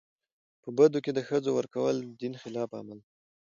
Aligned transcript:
په 0.61 0.69
بدو 0.77 0.99
کي 1.05 1.11
د 1.13 1.19
ښځو 1.27 1.49
ورکول 1.55 1.95
د 2.03 2.11
دین 2.21 2.33
خلاف 2.41 2.69
عمل 2.79 2.99
دی. 3.05 3.11